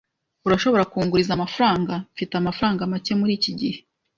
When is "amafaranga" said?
1.33-1.93, 2.37-2.89